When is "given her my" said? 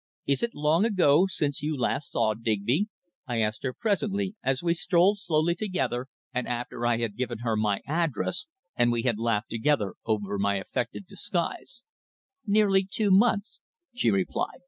7.15-7.81